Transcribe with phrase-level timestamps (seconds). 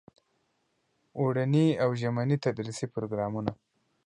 [1.19, 3.51] اوړني او ژمني تدریسي پروګرامونه.